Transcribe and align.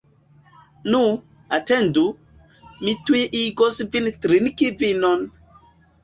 Nu, 0.93 0.99
atendu, 1.57 2.05
mi 2.87 2.95
tuj 3.09 3.19
igos 3.41 3.77
vin 3.97 4.07
trinki 4.23 4.71
vinon! 4.83 5.29